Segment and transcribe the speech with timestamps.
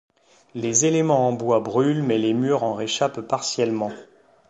[0.55, 3.91] Les éléments en bois brûlent mais les murs en réchappent partiellement.